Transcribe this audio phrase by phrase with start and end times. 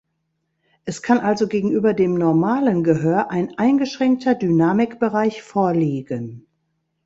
[0.83, 6.47] Es kann also gegenüber dem normalen Gehör ein eingeschränkter Dynamikbereich vorliegen.